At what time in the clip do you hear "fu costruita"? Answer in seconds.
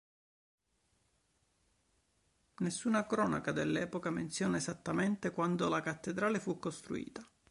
6.39-7.23